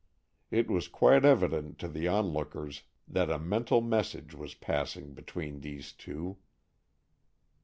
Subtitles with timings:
[0.49, 5.93] It was quite evident to the onlookers that a mental message was passing between these
[5.93, 6.37] two.